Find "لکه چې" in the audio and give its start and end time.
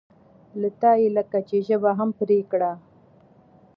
1.17-1.57